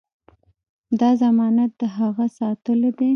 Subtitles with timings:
[0.99, 3.09] دا ضمانت د هغه ساتلو دی.